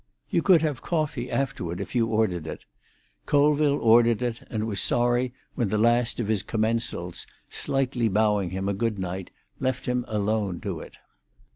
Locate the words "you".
0.31-0.41, 1.93-2.07